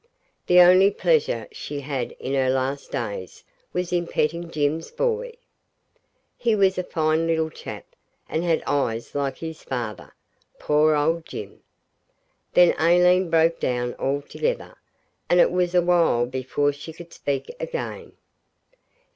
The 0.47 0.59
only 0.61 0.89
pleasure 0.89 1.47
she 1.51 1.81
had 1.81 2.11
in 2.13 2.33
her 2.33 2.49
last 2.49 2.91
days 2.91 3.43
was 3.71 3.93
in 3.93 4.07
petting 4.07 4.49
Jim's 4.49 4.89
boy. 4.89 5.33
He 6.35 6.55
was 6.55 6.79
a 6.79 6.83
fine 6.83 7.27
little 7.27 7.51
chap, 7.51 7.85
and 8.27 8.43
had 8.43 8.63
eyes 8.65 9.13
like 9.13 9.37
his 9.37 9.61
father, 9.61 10.15
poor 10.57 10.95
old 10.95 11.27
Jim! 11.27 11.59
Then 12.53 12.73
Aileen 12.79 13.29
broke 13.29 13.59
down 13.59 13.93
altogether, 13.99 14.75
and 15.29 15.39
it 15.39 15.51
was 15.51 15.75
a 15.75 15.83
while 15.83 16.25
before 16.25 16.73
she 16.73 16.93
could 16.93 17.13
speak 17.13 17.55
again. 17.59 18.13